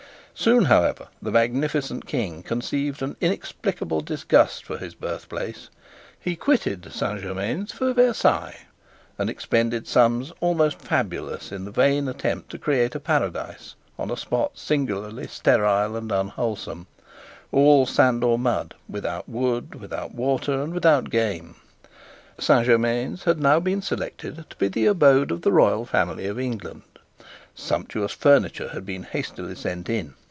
Soon, 0.33 0.65
however, 0.65 1.07
the 1.21 1.29
magnificent 1.29 2.07
King 2.07 2.41
conceived 2.41 3.03
an 3.03 3.15
inexplicable 3.21 4.01
disgust 4.01 4.65
for 4.65 4.79
his 4.79 4.95
birthplace. 4.95 5.69
He 6.19 6.35
quitted 6.35 6.91
Saint 6.91 7.21
Germains 7.21 7.71
for 7.71 7.93
Versailles, 7.93 8.61
and 9.19 9.29
expended 9.29 9.87
sums 9.87 10.31
almost 10.39 10.79
fabulous 10.79 11.51
in 11.51 11.65
the 11.65 11.69
vain 11.69 12.07
attempt 12.07 12.49
to 12.49 12.57
create 12.57 12.95
a 12.95 12.99
paradise 12.99 13.75
on 13.99 14.09
a 14.09 14.17
spot 14.17 14.53
singularly 14.55 15.27
sterile 15.27 15.95
and 15.95 16.11
unwholesome, 16.11 16.87
all 17.51 17.85
sand 17.85 18.23
or 18.23 18.39
mud, 18.39 18.73
without 18.89 19.29
wood, 19.29 19.75
without 19.75 20.15
water, 20.15 20.59
and 20.59 20.73
without 20.73 21.11
game. 21.11 21.55
Saint 22.39 22.65
Germains 22.65 23.25
had 23.25 23.39
now 23.39 23.59
been 23.59 23.83
selected 23.83 24.43
to 24.49 24.55
be 24.55 24.69
the 24.69 24.87
abode 24.87 25.29
of 25.29 25.43
the 25.43 25.51
royal 25.51 25.85
family 25.85 26.25
of 26.25 26.39
England. 26.39 26.81
Sumptuous 27.53 28.13
furniture 28.13 28.69
had 28.69 28.87
been 28.87 29.03
hastily 29.03 29.53
sent 29.53 29.87
in. 29.87 30.15